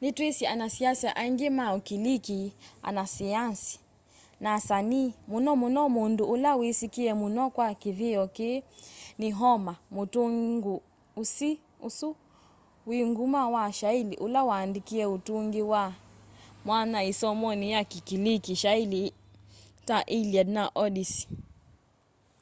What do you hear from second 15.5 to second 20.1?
wi mwanya isomoni ya kikiliki shaili ta